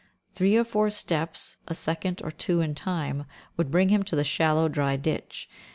Three 0.33 0.57
or 0.57 0.63
four 0.63 0.89
steps, 0.89 1.57
a 1.67 1.75
second 1.75 2.23
or 2.23 2.31
two 2.31 2.59
in 2.59 2.73
time, 2.73 3.25
would 3.55 3.69
bring 3.69 3.89
him 3.89 4.01
to 4.05 4.15
the 4.15 4.23
shallow, 4.23 4.67
dry 4.67 4.95
ditch. 4.95 5.47